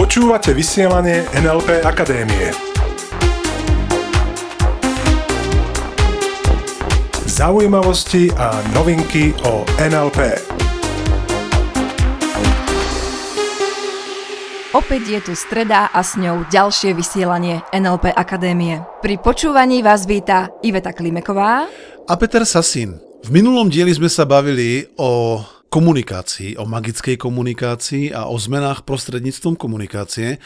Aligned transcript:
Počúvate 0.00 0.56
vysielanie 0.56 1.28
NLP 1.36 1.84
Akadémie. 1.84 2.56
Zaujímavosti 7.28 8.32
a 8.32 8.64
novinky 8.72 9.36
o 9.44 9.60
NLP. 9.76 10.40
Opäť 14.72 15.02
je 15.04 15.20
tu 15.20 15.32
streda 15.36 15.92
a 15.92 16.00
s 16.00 16.16
ňou 16.16 16.48
ďalšie 16.48 16.96
vysielanie 16.96 17.60
NLP 17.76 18.08
Akadémie. 18.16 18.80
Pri 19.04 19.20
počúvaní 19.20 19.84
vás 19.84 20.08
víta 20.08 20.48
Iveta 20.64 20.96
Klimeková 20.96 21.68
a 22.08 22.12
Peter 22.16 22.48
Sasín. 22.48 22.96
V 23.20 23.28
minulom 23.28 23.68
dieli 23.68 23.92
sme 23.92 24.08
sa 24.08 24.24
bavili 24.24 24.88
o 24.96 25.44
komunikácii, 25.72 26.60
o 26.60 26.68
magickej 26.68 27.16
komunikácii 27.16 28.12
a 28.12 28.28
o 28.28 28.36
zmenách 28.36 28.84
prostredníctvom 28.84 29.56
komunikácie. 29.56 30.36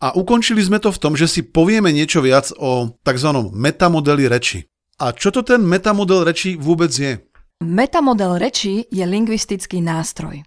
A 0.00 0.16
ukončili 0.16 0.64
sme 0.64 0.80
to 0.80 0.88
v 0.88 1.00
tom, 1.00 1.12
že 1.12 1.28
si 1.28 1.44
povieme 1.44 1.92
niečo 1.92 2.24
viac 2.24 2.48
o 2.56 2.96
tzv. 3.04 3.30
metamodeli 3.52 4.24
reči. 4.24 4.64
A 5.04 5.12
čo 5.12 5.28
to 5.28 5.44
ten 5.44 5.60
metamodel 5.60 6.24
reči 6.24 6.56
vôbec 6.56 6.88
je? 6.88 7.20
Metamodel 7.60 8.40
reči 8.40 8.88
je 8.88 9.04
lingvistický 9.04 9.84
nástroj. 9.84 10.40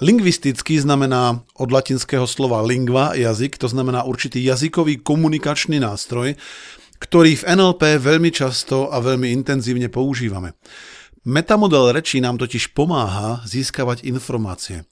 Lingvistický 0.00 0.80
znamená 0.80 1.44
od 1.60 1.68
latinského 1.68 2.24
slova 2.24 2.64
lingva, 2.64 3.12
jazyk, 3.12 3.60
to 3.60 3.68
znamená 3.68 4.08
určitý 4.08 4.40
jazykový 4.40 5.04
komunikačný 5.04 5.76
nástroj, 5.76 6.40
ktorý 6.96 7.36
v 7.36 7.46
NLP 7.56 8.00
veľmi 8.00 8.32
často 8.32 8.88
a 8.88 9.00
veľmi 9.00 9.28
intenzívne 9.28 9.92
používame. 9.92 10.56
Metamodel 11.20 11.92
rečí 11.92 12.16
nám 12.16 12.40
totiž 12.40 12.72
pomáha 12.72 13.44
získavať 13.44 14.08
informácie. 14.08 14.88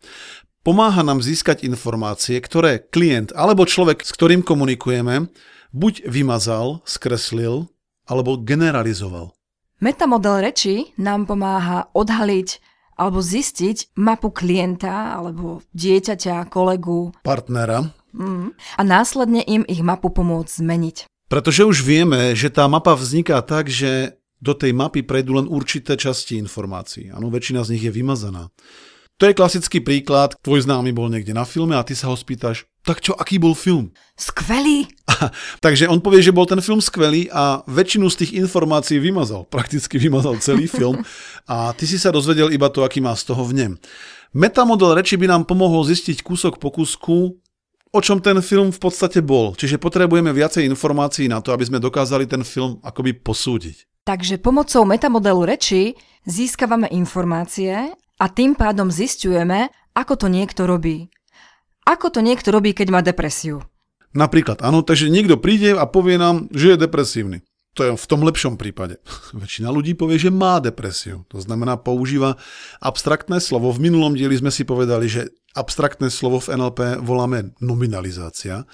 Pomáha 0.61 1.01
nám 1.01 1.25
získať 1.25 1.65
informácie, 1.65 2.37
ktoré 2.45 2.85
klient 2.85 3.33
alebo 3.33 3.65
človek, 3.65 4.05
s 4.05 4.13
ktorým 4.13 4.45
komunikujeme, 4.45 5.33
buď 5.73 6.05
vymazal, 6.05 6.85
skreslil 6.85 7.73
alebo 8.05 8.37
generalizoval. 8.37 9.33
Metamodel 9.81 10.45
reči 10.45 10.93
nám 11.01 11.25
pomáha 11.25 11.89
odhaliť 11.97 12.61
alebo 13.01 13.25
zistiť 13.25 13.97
mapu 13.97 14.29
klienta 14.29 15.17
alebo 15.17 15.65
dieťaťa, 15.73 16.45
kolegu, 16.53 17.17
partnera 17.25 17.89
mm, 18.13 18.53
a 18.77 18.83
následne 18.85 19.41
im 19.49 19.65
ich 19.65 19.81
mapu 19.81 20.13
pomôcť 20.13 20.61
zmeniť. 20.61 20.97
Pretože 21.33 21.65
už 21.65 21.81
vieme, 21.81 22.37
že 22.37 22.53
tá 22.53 22.69
mapa 22.69 22.93
vzniká 22.93 23.41
tak, 23.41 23.73
že 23.73 24.18
do 24.39 24.55
tej 24.55 24.75
mapy 24.75 25.03
prejdú 25.03 25.39
len 25.39 25.51
určité 25.51 25.99
časti 25.99 26.39
informácií. 26.39 27.11
Áno, 27.11 27.31
väčšina 27.31 27.67
z 27.67 27.77
nich 27.77 27.85
je 27.85 27.93
vymazaná. 27.93 28.51
To 29.19 29.27
je 29.27 29.35
klasický 29.35 29.83
príklad, 29.83 30.39
tvoj 30.47 30.63
známy 30.63 30.95
bol 30.95 31.11
niekde 31.11 31.35
na 31.35 31.43
filme 31.43 31.75
a 31.75 31.83
ty 31.83 31.99
sa 31.99 32.07
ho 32.07 32.15
spýtaš, 32.15 32.71
tak 32.87 33.03
čo, 33.03 33.19
aký 33.19 33.43
bol 33.43 33.59
film? 33.59 33.91
Skvelý. 34.15 34.87
Takže 35.65 35.91
on 35.91 35.99
povie, 35.99 36.23
že 36.23 36.31
bol 36.31 36.47
ten 36.47 36.63
film 36.63 36.79
skvelý 36.79 37.27
a 37.35 37.67
väčšinu 37.67 38.07
z 38.15 38.25
tých 38.25 38.33
informácií 38.39 39.03
vymazal. 39.03 39.43
Prakticky 39.51 39.99
vymazal 39.99 40.39
celý 40.39 40.71
film 40.79 41.03
a 41.51 41.75
ty 41.75 41.91
si 41.91 41.99
sa 41.99 42.15
dozvedel 42.15 42.55
iba 42.55 42.71
to, 42.71 42.87
aký 42.87 43.03
má 43.03 43.11
z 43.19 43.35
toho 43.35 43.43
vnem. 43.43 43.75
Metamodel 44.31 44.95
reči 44.95 45.19
by 45.19 45.27
nám 45.27 45.51
pomohol 45.51 45.83
zistiť 45.83 46.23
kúsok 46.23 46.63
po 46.63 46.71
kúsku, 46.71 47.35
o 47.91 47.99
čom 47.99 48.23
ten 48.23 48.39
film 48.39 48.71
v 48.71 48.79
podstate 48.79 49.19
bol. 49.19 49.59
Čiže 49.59 49.83
potrebujeme 49.83 50.31
viacej 50.31 50.63
informácií 50.63 51.27
na 51.27 51.43
to, 51.43 51.51
aby 51.51 51.67
sme 51.67 51.83
dokázali 51.83 52.31
ten 52.31 52.47
film 52.47 52.79
akoby 52.87 53.19
posúdiť. 53.19 53.98
Takže 54.09 54.41
pomocou 54.41 54.89
metamodelu 54.89 55.45
reči 55.45 55.93
získavame 56.25 56.89
informácie 56.97 57.93
a 57.93 58.25
tým 58.33 58.57
pádom 58.57 58.89
zistujeme, 58.89 59.69
ako 59.93 60.25
to 60.25 60.27
niekto 60.33 60.65
robí. 60.65 61.13
Ako 61.85 62.09
to 62.09 62.25
niekto 62.25 62.49
robí, 62.49 62.73
keď 62.73 62.89
má 62.89 63.01
depresiu. 63.05 63.61
Napríklad, 64.17 64.65
áno, 64.65 64.81
takže 64.81 65.13
niekto 65.13 65.37
príde 65.37 65.77
a 65.77 65.85
povie 65.85 66.17
nám, 66.17 66.49
že 66.57 66.73
je 66.73 66.89
depresívny. 66.89 67.45
To 67.77 67.85
je 67.85 67.91
v 68.01 68.09
tom 68.09 68.25
lepšom 68.25 68.57
prípade. 68.57 68.97
Väčšina 69.37 69.69
ľudí 69.69 69.93
povie, 69.93 70.17
že 70.17 70.33
má 70.33 70.57
depresiu. 70.57 71.29
To 71.29 71.45
znamená, 71.45 71.77
používa 71.77 72.41
abstraktné 72.81 73.45
slovo. 73.45 73.77
V 73.77 73.93
minulom 73.93 74.17
dieli 74.17 74.41
sme 74.41 74.49
si 74.49 74.65
povedali, 74.65 75.05
že 75.05 75.37
abstraktné 75.59 76.09
slovo 76.09 76.39
v 76.39 76.55
NLP 76.55 77.03
voláme 77.03 77.53
nominalizácia. 77.59 78.65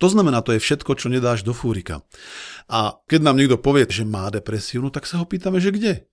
To 0.00 0.08
znamená, 0.08 0.40
to 0.40 0.56
je 0.56 0.64
všetko, 0.64 0.96
čo 0.96 1.12
nedáš 1.12 1.44
do 1.44 1.52
fúrika. 1.52 2.00
A 2.72 2.96
keď 3.04 3.20
nám 3.20 3.36
niekto 3.36 3.60
povie, 3.60 3.84
že 3.84 4.08
má 4.08 4.32
depresiu, 4.32 4.80
no 4.80 4.88
tak 4.88 5.04
sa 5.04 5.20
ho 5.20 5.28
pýtame, 5.28 5.60
že 5.60 5.76
kde? 5.76 6.08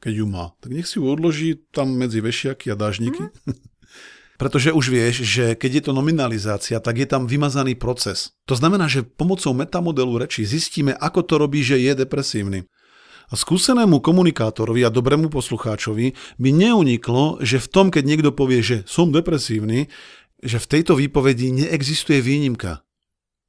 Keď 0.00 0.24
ju 0.24 0.26
má. 0.28 0.56
Tak 0.64 0.72
nech 0.72 0.88
si 0.88 0.96
ju 0.96 1.04
odloží 1.04 1.60
tam 1.68 1.92
medzi 1.92 2.24
vešiaky 2.24 2.72
a 2.72 2.80
dážniky. 2.80 3.28
Mm. 3.28 3.56
Pretože 4.40 4.72
už 4.72 4.92
vieš, 4.92 5.24
že 5.24 5.56
keď 5.56 5.70
je 5.80 5.82
to 5.88 5.92
nominalizácia, 5.96 6.76
tak 6.76 7.00
je 7.00 7.08
tam 7.08 7.24
vymazaný 7.24 7.72
proces. 7.72 8.36
To 8.44 8.52
znamená, 8.52 8.84
že 8.84 9.04
pomocou 9.04 9.56
metamodelu 9.56 10.28
reči 10.28 10.44
zistíme, 10.44 10.92
ako 10.92 11.24
to 11.24 11.34
robí, 11.40 11.64
že 11.64 11.80
je 11.80 11.92
depresívny. 11.96 12.68
A 13.26 13.34
skúsenému 13.34 13.98
komunikátorovi 13.98 14.86
a 14.86 14.90
dobrému 14.94 15.26
poslucháčovi 15.28 16.14
by 16.38 16.50
neuniklo, 16.54 17.42
že 17.42 17.58
v 17.58 17.70
tom, 17.70 17.86
keď 17.90 18.04
niekto 18.06 18.30
povie, 18.30 18.62
že 18.62 18.76
som 18.86 19.10
depresívny, 19.10 19.90
že 20.38 20.62
v 20.62 20.70
tejto 20.70 20.94
výpovedi 20.94 21.64
neexistuje 21.64 22.22
výnimka. 22.22 22.86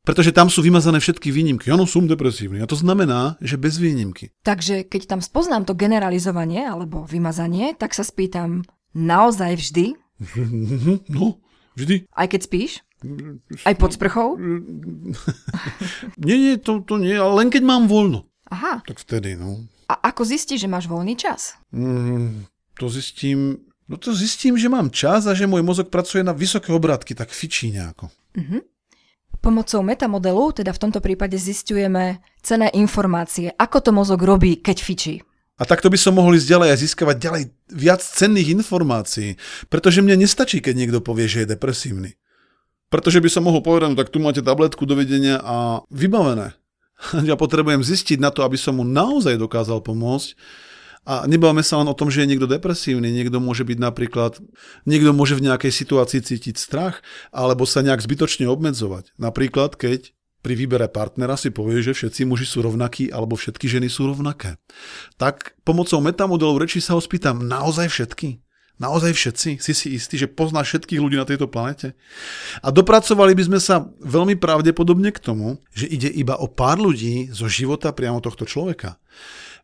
Pretože 0.08 0.32
tam 0.32 0.48
sú 0.48 0.64
vymazané 0.64 1.04
všetky 1.04 1.36
výnimky. 1.36 1.68
Áno, 1.68 1.84
som 1.84 2.08
depresívny. 2.08 2.64
A 2.64 2.70
to 2.70 2.80
znamená, 2.80 3.36
že 3.44 3.60
bez 3.60 3.76
výnimky. 3.76 4.32
Takže 4.48 4.88
keď 4.88 5.04
tam 5.04 5.20
spoznám 5.20 5.68
to 5.68 5.76
generalizovanie 5.76 6.64
alebo 6.64 7.04
vymazanie, 7.04 7.76
tak 7.76 7.92
sa 7.92 8.08
spýtam, 8.08 8.64
naozaj 8.96 9.60
vždy? 9.60 9.86
No, 11.12 11.44
vždy. 11.76 12.08
Aj 12.16 12.26
keď 12.32 12.42
spíš? 12.48 12.88
Aj 13.68 13.76
pod 13.76 13.94
sprchou? 13.94 14.40
nie, 16.26 16.38
nie, 16.40 16.56
to, 16.58 16.82
to 16.82 16.98
nie, 16.98 17.14
ale 17.14 17.44
len 17.44 17.50
keď 17.52 17.68
mám 17.68 17.92
voľno. 17.92 18.27
Aha. 18.58 18.82
Tak 18.82 18.98
vtedy, 18.98 19.38
no. 19.38 19.70
A 19.86 20.10
ako 20.10 20.26
zistíš, 20.26 20.66
že 20.66 20.70
máš 20.70 20.90
voľný 20.90 21.14
čas? 21.14 21.54
Mm, 21.70 22.50
to 22.74 22.90
zistím, 22.90 23.62
no 23.86 24.02
to 24.02 24.18
zistím, 24.18 24.58
že 24.58 24.66
mám 24.66 24.90
čas 24.90 25.30
a 25.30 25.38
že 25.38 25.46
môj 25.46 25.62
mozog 25.62 25.94
pracuje 25.94 26.26
na 26.26 26.34
vysoké 26.34 26.74
obrátky, 26.74 27.14
tak 27.14 27.30
fičí 27.30 27.70
nejako. 27.70 28.10
Uh-huh. 28.34 28.66
Pomocou 29.38 29.86
metamodelu, 29.86 30.58
teda 30.58 30.74
v 30.74 30.82
tomto 30.82 31.00
prípade 31.00 31.38
zistujeme 31.38 32.20
cené 32.42 32.74
informácie, 32.74 33.54
ako 33.54 33.78
to 33.80 33.92
mozog 33.94 34.26
robí, 34.26 34.58
keď 34.58 34.78
fičí. 34.82 35.16
A 35.58 35.64
takto 35.66 35.90
by 35.90 35.98
som 35.98 36.18
mohol 36.18 36.38
ísť 36.38 36.50
ďalej 36.54 36.70
a 36.70 36.82
získavať 36.82 37.18
ďalej 37.18 37.44
viac 37.74 38.02
cenných 38.02 38.54
informácií, 38.58 39.42
pretože 39.70 40.06
mne 40.06 40.22
nestačí, 40.22 40.62
keď 40.62 40.74
niekto 40.78 41.00
povie, 41.02 41.26
že 41.30 41.46
je 41.46 41.54
depresívny. 41.54 42.18
Pretože 42.94 43.20
by 43.20 43.30
som 43.30 43.44
mohol 43.44 43.66
povedať, 43.66 43.94
no 43.94 44.00
tak 44.00 44.14
tu 44.14 44.22
máte 44.22 44.46
tabletku 44.46 44.86
dovidenia 44.86 45.42
a 45.42 45.82
vybavené. 45.90 46.54
Ja 47.30 47.38
potrebujem 47.38 47.86
zistiť 47.86 48.18
na 48.18 48.34
to, 48.34 48.42
aby 48.42 48.58
som 48.58 48.82
mu 48.82 48.86
naozaj 48.86 49.38
dokázal 49.38 49.86
pomôcť, 49.86 50.34
a 51.08 51.24
nebavme 51.24 51.64
sa 51.64 51.80
len 51.80 51.88
o 51.88 51.96
tom, 51.96 52.12
že 52.12 52.28
je 52.28 52.36
niekto 52.36 52.52
depresívny, 52.52 53.08
niekto 53.16 53.40
môže 53.40 53.64
byť 53.64 53.80
napríklad, 53.80 54.44
niekto 54.84 55.16
môže 55.16 55.40
v 55.40 55.48
nejakej 55.48 55.72
situácii 55.72 56.20
cítiť 56.20 56.60
strach 56.60 57.00
alebo 57.32 57.64
sa 57.64 57.80
nejak 57.80 58.04
zbytočne 58.04 58.44
obmedzovať. 58.52 59.16
Napríklad, 59.16 59.80
keď 59.80 60.12
pri 60.44 60.54
výbere 60.60 60.92
partnera 60.92 61.40
si 61.40 61.48
povie, 61.48 61.80
že 61.80 61.96
všetci 61.96 62.28
muži 62.28 62.44
sú 62.44 62.60
rovnakí 62.60 63.08
alebo 63.08 63.40
všetky 63.40 63.72
ženy 63.72 63.88
sú 63.88 64.12
rovnaké. 64.12 64.60
Tak 65.16 65.56
pomocou 65.64 66.04
metamodelu 66.04 66.60
reči 66.60 66.84
sa 66.84 67.00
ho 67.00 67.02
spýtam, 67.02 67.40
naozaj 67.40 67.88
všetky? 67.88 68.44
Naozaj 68.78 69.12
všetci? 69.18 69.50
Si 69.58 69.74
si 69.74 69.88
istý, 69.98 70.22
že 70.22 70.30
poznáš 70.30 70.70
všetkých 70.70 71.02
ľudí 71.02 71.18
na 71.18 71.26
tejto 71.26 71.50
planete? 71.50 71.98
A 72.62 72.70
dopracovali 72.70 73.34
by 73.34 73.44
sme 73.50 73.60
sa 73.62 73.90
veľmi 74.06 74.38
pravdepodobne 74.38 75.10
k 75.10 75.18
tomu, 75.18 75.58
že 75.74 75.90
ide 75.90 76.14
iba 76.14 76.38
o 76.38 76.46
pár 76.46 76.78
ľudí 76.78 77.34
zo 77.34 77.50
života 77.50 77.90
priamo 77.90 78.22
tohto 78.22 78.46
človeka. 78.46 79.02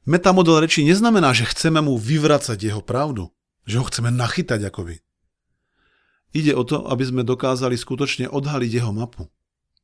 Metamodel 0.10 0.66
reči 0.66 0.82
neznamená, 0.82 1.30
že 1.38 1.46
chceme 1.46 1.80
mu 1.86 1.94
vyvracať 1.94 2.58
jeho 2.58 2.82
pravdu, 2.82 3.30
že 3.70 3.78
ho 3.78 3.86
chceme 3.86 4.10
nachytať 4.10 4.66
akoby. 4.74 5.00
Ide 6.34 6.58
o 6.58 6.66
to, 6.66 6.90
aby 6.90 7.06
sme 7.06 7.22
dokázali 7.22 7.78
skutočne 7.78 8.26
odhaliť 8.26 8.82
jeho 8.82 8.90
mapu, 8.90 9.30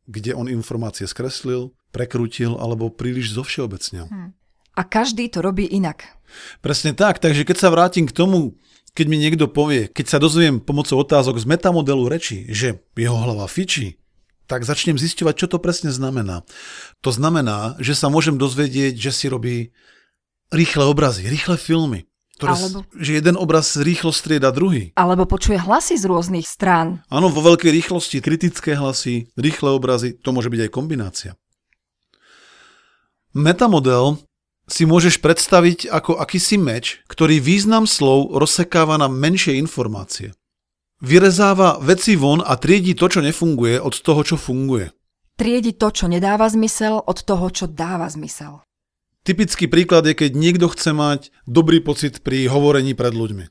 kde 0.09 0.33
on 0.33 0.50
informácie 0.50 1.06
skreslil, 1.06 1.77
prekrútil 1.94 2.57
alebo 2.57 2.89
príliš 2.89 3.38
zovšeobecnil. 3.38 4.09
Hmm. 4.09 4.33
A 4.74 4.81
každý 4.81 5.30
to 5.30 5.45
robí 5.45 5.69
inak. 5.69 6.18
Presne 6.65 6.98
tak, 6.98 7.21
takže 7.21 7.45
keď 7.45 7.57
sa 7.62 7.69
vrátim 7.69 8.09
k 8.09 8.15
tomu, 8.15 8.57
keď 8.94 9.06
mi 9.07 9.18
niekto 9.21 9.47
povie, 9.50 9.88
keď 9.89 10.06
sa 10.06 10.18
dozviem 10.18 10.59
pomocou 10.59 11.00
otázok 11.00 11.38
z 11.39 11.45
metamodelu 11.45 12.09
reči, 12.09 12.50
že 12.50 12.83
jeho 12.97 13.18
hlava 13.18 13.45
fičí, 13.45 14.00
tak 14.50 14.65
začnem 14.65 14.97
zisťovať, 14.97 15.36
čo 15.38 15.47
to 15.47 15.62
presne 15.62 15.94
znamená. 15.94 16.41
To 17.06 17.13
znamená, 17.13 17.77
že 17.77 17.94
sa 17.94 18.09
môžem 18.09 18.41
dozvedieť, 18.41 18.97
že 18.97 19.12
si 19.13 19.25
robí 19.30 19.69
rýchle 20.50 20.89
obrazy, 20.89 21.30
rýchle 21.30 21.56
filmy. 21.62 22.09
Ktoré, 22.39 22.56
Alebo... 22.56 22.88
Že 22.95 23.12
jeden 23.19 23.36
obraz 23.36 23.75
rýchlo 23.75 24.15
strieda 24.15 24.50
druhý. 24.56 24.95
Alebo 24.95 25.27
počuje 25.27 25.59
hlasy 25.59 26.00
z 26.00 26.07
rôznych 26.07 26.47
strán. 26.47 27.03
Áno, 27.12 27.27
vo 27.27 27.44
veľkej 27.44 27.68
rýchlosti, 27.68 28.24
kritické 28.24 28.80
hlasy, 28.80 29.27
rýchle 29.36 29.75
obrazy, 29.75 30.15
to 30.15 30.31
môže 30.31 30.47
byť 30.47 30.65
aj 30.65 30.71
kombinácia. 30.71 31.31
Metamodel 33.36 34.24
si 34.69 34.86
môžeš 34.86 35.19
predstaviť 35.19 35.89
ako 35.89 36.21
akýsi 36.21 36.62
meč, 36.62 37.01
ktorý 37.10 37.42
význam 37.42 37.89
slov 37.89 38.38
rozsekáva 38.38 39.01
na 39.01 39.10
menšie 39.10 39.57
informácie. 39.57 40.38
Vyrezáva 41.01 41.81
veci 41.81 42.13
von 42.19 42.44
a 42.45 42.56
triedi 42.60 42.94
to, 42.94 43.10
čo 43.10 43.19
nefunguje, 43.25 43.81
od 43.81 43.95
toho, 43.98 44.21
čo 44.21 44.36
funguje. 44.38 44.94
Triedi 45.39 45.74
to, 45.74 45.89
čo 45.89 46.12
nedáva 46.12 46.45
zmysel, 46.51 47.00
od 47.00 47.19
toho, 47.24 47.48
čo 47.50 47.66
dáva 47.66 48.06
zmysel. 48.12 48.62
Typický 49.24 49.71
príklad 49.71 50.07
je, 50.07 50.16
keď 50.16 50.31
niekto 50.36 50.68
chce 50.72 50.92
mať 50.92 51.19
dobrý 51.48 51.80
pocit 51.83 52.24
pri 52.24 52.48
hovorení 52.48 52.95
pred 52.95 53.15
ľuďmi. 53.15 53.45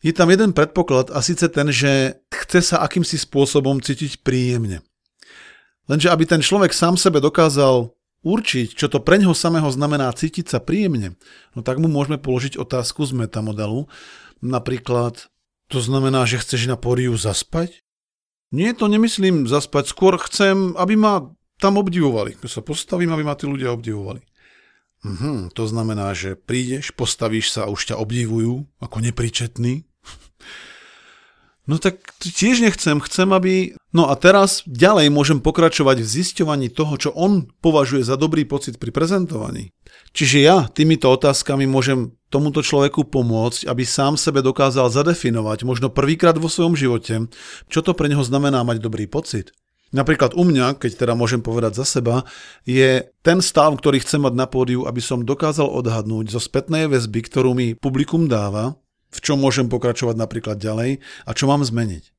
Je 0.00 0.12
tam 0.16 0.32
jeden 0.32 0.56
predpoklad 0.56 1.12
a 1.12 1.20
síce 1.20 1.44
ten, 1.52 1.68
že 1.68 2.24
chce 2.32 2.72
sa 2.72 2.80
akýmsi 2.80 3.20
spôsobom 3.20 3.84
cítiť 3.84 4.24
príjemne. 4.24 4.80
Lenže 5.88 6.08
aby 6.08 6.24
ten 6.24 6.40
človek 6.40 6.72
sám 6.72 6.96
sebe 6.96 7.20
dokázal 7.20 7.92
určiť, 8.22 8.76
čo 8.76 8.86
to 8.92 9.00
pre 9.00 9.16
neho 9.16 9.32
samého 9.32 9.68
znamená 9.72 10.12
cítiť 10.12 10.46
sa 10.48 10.58
príjemne, 10.60 11.16
no 11.56 11.60
tak 11.64 11.80
mu 11.80 11.88
môžeme 11.88 12.20
položiť 12.20 12.60
otázku 12.60 13.04
z 13.08 13.16
metamodelu. 13.16 13.88
Napríklad, 14.40 15.28
to 15.68 15.78
znamená, 15.78 16.24
že 16.24 16.40
chceš 16.40 16.68
na 16.68 16.76
pódiu 16.80 17.12
zaspať? 17.16 17.84
Nie, 18.50 18.74
to 18.74 18.90
nemyslím 18.90 19.46
zaspať, 19.46 19.92
skôr 19.94 20.18
chcem, 20.18 20.74
aby 20.74 20.98
ma 20.98 21.30
tam 21.62 21.78
obdivovali. 21.78 22.34
Keď 22.40 22.50
sa 22.50 22.62
postavím, 22.64 23.14
aby 23.14 23.22
ma 23.22 23.38
tí 23.38 23.46
ľudia 23.46 23.70
obdivovali. 23.70 24.24
Mhm, 25.00 25.56
to 25.56 25.64
znamená, 25.64 26.12
že 26.12 26.36
prídeš, 26.36 26.92
postavíš 26.92 27.56
sa 27.56 27.64
a 27.64 27.72
už 27.72 27.94
ťa 27.94 27.96
obdivujú 27.96 28.68
ako 28.84 28.96
nepríčetný. 29.00 29.88
No 31.68 31.76
tak 31.76 32.00
tiež 32.18 32.64
nechcem, 32.64 32.98
chcem, 33.04 33.28
aby... 33.30 33.76
No 33.92 34.08
a 34.08 34.14
teraz 34.16 34.64
ďalej 34.64 35.12
môžem 35.12 35.38
pokračovať 35.42 36.00
v 36.00 36.08
zisťovaní 36.08 36.66
toho, 36.72 36.94
čo 36.96 37.10
on 37.12 37.50
považuje 37.60 38.06
za 38.06 38.16
dobrý 38.16 38.46
pocit 38.46 38.78
pri 38.80 38.94
prezentovaní. 38.94 39.74
Čiže 40.14 40.38
ja 40.40 40.66
týmito 40.70 41.10
otázkami 41.10 41.66
môžem 41.66 42.14
tomuto 42.30 42.62
človeku 42.62 43.10
pomôcť, 43.10 43.66
aby 43.66 43.82
sám 43.82 44.14
sebe 44.14 44.40
dokázal 44.40 44.88
zadefinovať, 44.88 45.66
možno 45.66 45.90
prvýkrát 45.90 46.38
vo 46.38 46.46
svojom 46.46 46.78
živote, 46.78 47.26
čo 47.66 47.82
to 47.82 47.92
pre 47.92 48.06
neho 48.06 48.22
znamená 48.22 48.62
mať 48.62 48.78
dobrý 48.78 49.10
pocit. 49.10 49.50
Napríklad 49.90 50.38
u 50.38 50.46
mňa, 50.46 50.78
keď 50.78 51.02
teda 51.02 51.18
môžem 51.18 51.42
povedať 51.42 51.82
za 51.82 51.82
seba, 51.82 52.22
je 52.62 53.10
ten 53.26 53.42
stav, 53.42 53.74
ktorý 53.74 53.98
chcem 53.98 54.22
mať 54.22 54.34
na 54.38 54.46
pódiu, 54.46 54.86
aby 54.86 55.02
som 55.02 55.26
dokázal 55.26 55.66
odhadnúť 55.66 56.30
zo 56.30 56.38
spätnej 56.38 56.86
väzby, 56.86 57.26
ktorú 57.26 57.58
mi 57.58 57.74
publikum 57.74 58.30
dáva, 58.30 58.78
v 59.10 59.18
čom 59.18 59.42
môžem 59.42 59.66
pokračovať 59.66 60.16
napríklad 60.16 60.56
ďalej 60.58 61.02
a 61.26 61.30
čo 61.34 61.50
mám 61.50 61.66
zmeniť. 61.66 62.14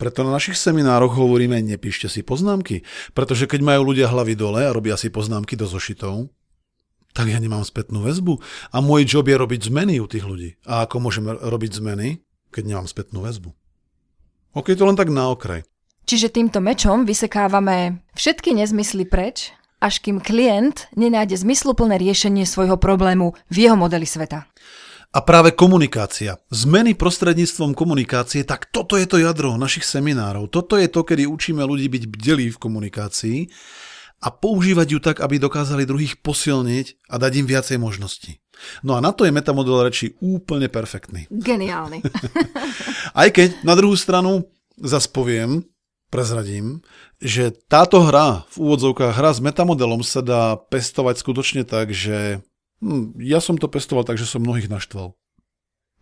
Preto 0.00 0.26
na 0.26 0.34
našich 0.34 0.58
seminároch 0.58 1.14
hovoríme, 1.14 1.62
nepíšte 1.62 2.10
si 2.10 2.26
poznámky, 2.26 2.82
pretože 3.14 3.46
keď 3.46 3.60
majú 3.62 3.94
ľudia 3.94 4.10
hlavy 4.10 4.34
dole 4.34 4.66
a 4.66 4.74
robia 4.74 4.98
si 4.98 5.12
poznámky 5.12 5.54
do 5.54 5.68
zošitov, 5.68 6.26
tak 7.12 7.28
ja 7.28 7.38
nemám 7.38 7.62
spätnú 7.62 8.02
väzbu 8.02 8.40
a 8.72 8.80
môj 8.80 9.04
job 9.04 9.28
je 9.28 9.36
robiť 9.36 9.68
zmeny 9.68 10.00
u 10.00 10.08
tých 10.08 10.24
ľudí. 10.24 10.50
A 10.64 10.88
ako 10.88 11.06
môžem 11.06 11.28
robiť 11.28 11.78
zmeny, 11.78 12.24
keď 12.50 12.62
nemám 12.72 12.88
spätnú 12.88 13.22
väzbu? 13.22 13.52
OK, 14.56 14.72
to 14.74 14.84
len 14.88 14.96
tak 14.96 15.12
na 15.12 15.28
okraj. 15.28 15.62
Čiže 16.02 16.34
týmto 16.34 16.58
mečom 16.58 17.06
vysekávame 17.06 18.02
všetky 18.18 18.58
nezmysly 18.58 19.06
preč, 19.06 19.54
až 19.78 20.02
kým 20.02 20.18
klient 20.18 20.90
nenájde 20.98 21.38
zmysluplné 21.38 21.98
riešenie 21.98 22.42
svojho 22.42 22.74
problému 22.74 23.38
v 23.50 23.56
jeho 23.68 23.76
modeli 23.78 24.08
sveta. 24.08 24.50
A 25.12 25.20
práve 25.20 25.52
komunikácia. 25.52 26.40
Zmeny 26.48 26.96
prostredníctvom 26.96 27.76
komunikácie, 27.76 28.48
tak 28.48 28.72
toto 28.72 28.96
je 28.96 29.04
to 29.04 29.20
jadro 29.20 29.60
našich 29.60 29.84
seminárov. 29.84 30.48
Toto 30.48 30.80
je 30.80 30.88
to, 30.88 31.04
kedy 31.04 31.28
učíme 31.28 31.60
ľudí 31.60 31.92
byť 31.92 32.04
bdelí 32.08 32.48
v 32.48 32.56
komunikácii 32.56 33.38
a 34.24 34.32
používať 34.32 34.88
ju 34.88 34.98
tak, 35.04 35.20
aby 35.20 35.36
dokázali 35.36 35.84
druhých 35.84 36.16
posilniť 36.24 37.12
a 37.12 37.20
dať 37.20 37.32
im 37.44 37.46
viacej 37.46 37.76
možností. 37.76 38.40
No 38.80 38.96
a 38.96 39.04
na 39.04 39.12
to 39.12 39.28
je 39.28 39.36
metamodel 39.36 39.84
reči 39.84 40.16
úplne 40.24 40.72
perfektný. 40.72 41.28
Geniálny. 41.28 42.00
Aj 43.20 43.28
keď 43.28 43.68
na 43.68 43.76
druhú 43.76 44.00
stranu 44.00 44.48
zas 44.80 45.04
poviem, 45.12 45.68
prezradím, 46.08 46.80
že 47.20 47.52
táto 47.68 48.00
hra, 48.00 48.48
v 48.48 48.56
úvodzovkách 48.64 49.12
hra 49.12 49.36
s 49.36 49.44
metamodelom 49.44 50.00
sa 50.00 50.24
dá 50.24 50.56
pestovať 50.56 51.20
skutočne 51.20 51.62
tak, 51.68 51.92
že 51.92 52.40
ja 53.22 53.38
som 53.38 53.54
to 53.54 53.70
pestoval 53.70 54.02
tak, 54.02 54.18
že 54.18 54.26
som 54.26 54.42
mnohých 54.42 54.66
naštval. 54.66 55.14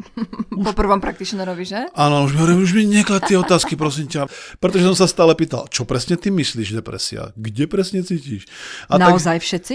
Po 0.66 0.72
prvom 0.72 1.00
praktičnerovi, 1.00 1.64
že? 1.64 1.80
Áno, 1.92 2.24
už 2.24 2.32
mi, 2.32 2.42
už 2.56 2.70
mi 2.72 2.84
neklad 2.88 3.24
tie 3.28 3.36
otázky, 3.36 3.76
prosím 3.76 4.08
ťa. 4.08 4.28
Pretože 4.58 4.86
som 4.92 4.96
sa 4.96 5.06
stále 5.08 5.36
pýtal, 5.36 5.68
čo 5.68 5.84
presne 5.84 6.16
ty 6.16 6.32
myslíš 6.32 6.72
depresia? 6.76 7.36
Kde 7.36 7.68
presne 7.68 8.00
cítiš? 8.00 8.48
A 8.88 8.96
naozaj 8.96 9.40
tak... 9.40 9.44
všetci? 9.44 9.74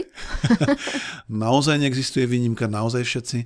naozaj 1.46 1.78
neexistuje 1.78 2.26
výnimka, 2.26 2.66
naozaj 2.66 3.06
všetci. 3.06 3.38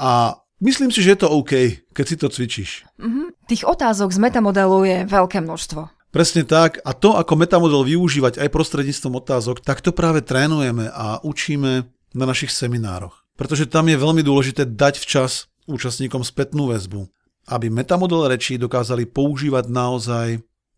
A 0.00 0.40
myslím 0.64 0.90
si, 0.90 1.04
že 1.04 1.14
je 1.16 1.20
to 1.24 1.28
OK, 1.28 1.84
keď 1.92 2.04
si 2.08 2.16
to 2.16 2.26
cvičíš. 2.32 2.70
Mm-hmm. 2.96 3.26
Tých 3.48 3.62
otázok 3.68 4.10
z 4.12 4.18
metamodelu 4.20 4.78
je 4.88 4.98
veľké 5.04 5.44
množstvo. 5.44 5.92
Presne 6.14 6.46
tak. 6.46 6.78
A 6.86 6.94
to, 6.94 7.18
ako 7.18 7.34
metamodel 7.34 7.82
využívať 7.82 8.38
aj 8.38 8.54
prostredníctvom 8.54 9.18
otázok, 9.18 9.58
tak 9.58 9.82
to 9.82 9.90
práve 9.90 10.22
trénujeme 10.22 10.86
a 10.86 11.18
učíme 11.26 11.90
na 12.14 12.24
našich 12.24 12.54
seminároch. 12.54 13.26
Pretože 13.34 13.66
tam 13.66 13.90
je 13.90 13.98
veľmi 13.98 14.22
dôležité 14.22 14.64
dať 14.64 15.02
včas 15.02 15.50
účastníkom 15.66 16.22
spätnú 16.22 16.70
väzbu, 16.70 17.10
aby 17.50 17.66
metamodel 17.68 18.30
rečí 18.30 18.54
dokázali 18.56 19.10
používať 19.10 19.64
naozaj 19.68 20.28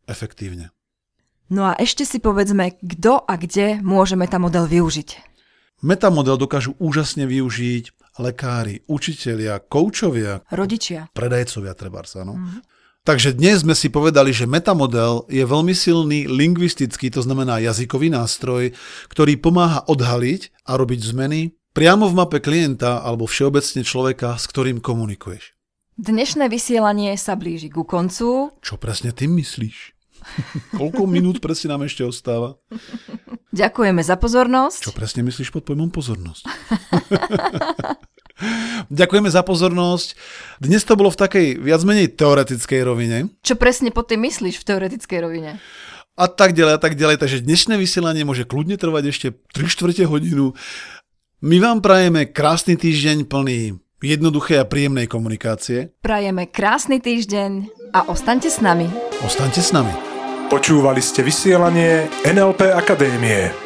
efektívne. 0.09 0.73
No 1.47 1.71
a 1.71 1.79
ešte 1.79 2.03
si 2.03 2.19
povedzme, 2.19 2.75
kto 2.83 3.23
a 3.23 3.39
kde 3.39 3.79
môže 3.79 4.19
metamodel 4.19 4.67
využiť. 4.67 5.39
Metamodel 5.85 6.41
dokážu 6.41 6.75
úžasne 6.81 7.29
využiť 7.29 8.19
lekári, 8.19 8.83
učitelia, 8.89 9.61
koučovia, 9.61 10.43
rodičia, 10.49 11.13
predajcovia 11.13 11.77
treba 11.77 12.03
sa, 12.09 12.25
no. 12.25 12.41
Takže 13.07 13.39
dnes 13.39 13.63
sme 13.63 13.79
si 13.79 13.87
povedali, 13.87 14.35
že 14.35 14.51
metamodel 14.51 15.31
je 15.31 15.47
veľmi 15.47 15.71
silný 15.79 16.27
lingvistický, 16.27 17.07
to 17.15 17.23
znamená 17.23 17.63
jazykový 17.63 18.11
nástroj, 18.11 18.75
ktorý 19.07 19.39
pomáha 19.39 19.87
odhaliť 19.87 20.67
a 20.67 20.75
robiť 20.75 21.15
zmeny 21.15 21.55
priamo 21.71 22.11
v 22.11 22.19
mape 22.19 22.43
klienta 22.43 23.07
alebo 23.07 23.31
všeobecne 23.31 23.87
človeka, 23.87 24.35
s 24.35 24.51
ktorým 24.51 24.83
komunikuješ. 24.83 25.55
Dnešné 25.95 26.51
vysielanie 26.51 27.15
sa 27.15 27.39
blíži 27.39 27.71
ku 27.71 27.87
koncu. 27.87 28.51
Čo 28.59 28.75
presne 28.75 29.15
ty 29.15 29.31
myslíš? 29.31 29.95
Koľko 30.83 31.07
minút 31.07 31.39
presne 31.39 31.79
nám 31.79 31.87
ešte 31.87 32.03
ostáva? 32.03 32.59
Ďakujeme 33.55 34.03
za 34.03 34.19
pozornosť. 34.19 34.83
Čo 34.83 34.91
presne 34.91 35.23
myslíš 35.23 35.55
pod 35.55 35.63
pojmom 35.63 35.95
pozornosť? 35.95 36.43
Ďakujeme 38.93 39.31
za 39.33 39.41
pozornosť. 39.41 40.15
Dnes 40.61 40.85
to 40.85 40.95
bolo 40.95 41.09
v 41.09 41.21
takej 41.21 41.47
viac 41.59 41.83
menej 41.83 42.13
teoretickej 42.13 42.81
rovine. 42.85 43.33
Čo 43.41 43.57
presne 43.57 43.89
po 43.91 44.05
tým 44.05 44.29
myslíš 44.29 44.61
v 44.61 44.67
teoretickej 44.69 45.19
rovine? 45.25 45.59
A 46.17 46.33
tak 46.33 46.57
ďalej, 46.57 46.75
a 46.77 46.81
tak 46.81 46.97
ďalej. 46.97 47.21
Takže 47.21 47.45
dnešné 47.45 47.77
vysielanie 47.77 48.25
môže 48.25 48.49
kľudne 48.49 48.81
trvať 48.81 49.05
ešte 49.13 49.29
3 49.53 49.73
čtvrte 49.73 50.05
hodinu. 50.09 50.57
My 51.45 51.61
vám 51.61 51.85
prajeme 51.85 52.29
krásny 52.29 52.81
týždeň 52.81 53.29
plný 53.29 53.77
jednoduchej 54.01 54.61
a 54.61 54.69
príjemnej 54.69 55.09
komunikácie. 55.09 55.93
Prajeme 56.01 56.49
krásny 56.49 57.01
týždeň 57.01 57.69
a 57.93 58.09
ostaňte 58.09 58.49
s 58.49 58.61
nami. 58.65 58.89
Ostaňte 59.25 59.61
s 59.61 59.73
nami. 59.73 59.93
Počúvali 60.47 61.03
ste 61.03 61.27
vysielanie 61.27 62.07
NLP 62.23 62.71
Akadémie. 62.71 63.66